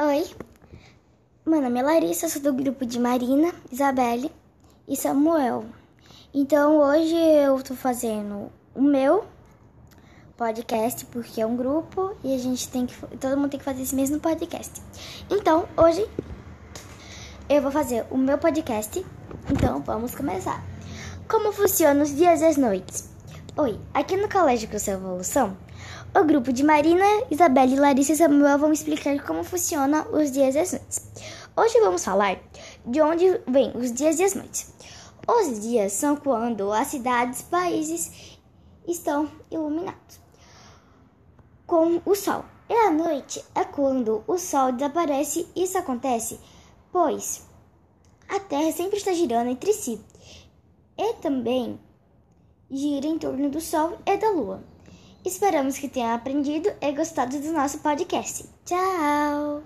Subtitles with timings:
[0.00, 0.24] Oi,
[1.46, 4.32] meu nome é Larissa, sou do grupo de Marina, Isabelle
[4.88, 5.66] e Samuel.
[6.34, 9.24] Então hoje eu tô fazendo o meu
[10.36, 13.82] podcast porque é um grupo e a gente tem que todo mundo tem que fazer
[13.82, 14.80] esse mesmo podcast.
[15.30, 16.04] Então hoje
[17.48, 19.04] eu vou fazer o meu podcast.
[19.52, 20.64] Então vamos começar.
[21.28, 23.11] Como funcionam os dias e as noites?
[23.54, 25.54] Oi, aqui no Colégio Crucel Evolução,
[26.18, 30.58] o grupo de Marina, Isabelle, Larissa e Samuel vão explicar como funciona os dias e
[30.58, 31.12] as noites.
[31.54, 32.38] Hoje vamos falar
[32.86, 34.72] de onde vêm os dias e as noites.
[35.28, 38.38] Os dias são quando as cidades, países
[38.88, 40.18] estão iluminados
[41.66, 42.46] com o sol.
[42.70, 45.46] E a noite é quando o sol desaparece.
[45.54, 46.40] Isso acontece
[46.90, 47.46] pois
[48.30, 50.00] a Terra sempre está girando entre si
[50.96, 51.78] e também
[52.72, 54.64] gira em torno do Sol e da Lua.
[55.24, 58.48] Esperamos que tenham aprendido e gostado do nosso podcast.
[58.64, 59.60] Tchau!